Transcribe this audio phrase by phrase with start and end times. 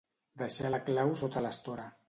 [0.41, 1.91] Deixar la clau sota l'estora.